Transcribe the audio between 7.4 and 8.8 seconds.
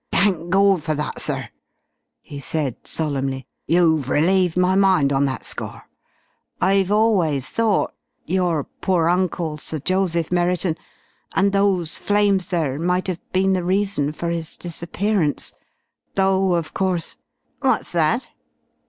thought your